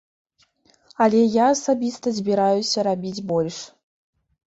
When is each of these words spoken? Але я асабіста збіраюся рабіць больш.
Але 1.05 1.21
я 1.35 1.45
асабіста 1.57 2.07
збіраюся 2.23 2.89
рабіць 2.91 3.25
больш. 3.33 3.57